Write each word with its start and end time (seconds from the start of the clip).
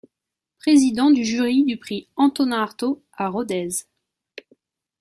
Président 0.57 1.11
du 1.11 1.23
jury 1.23 1.63
du 1.63 1.77
Prix 1.77 2.07
Antonin-Artaud 2.15 3.03
à 3.13 3.29
Rodez. 3.29 3.67